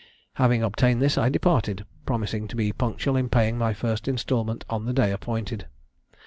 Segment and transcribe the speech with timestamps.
[0.33, 4.85] Having obtained this, I departed, promising to be punctual in paying my first instalment on
[4.85, 5.67] the day appointed.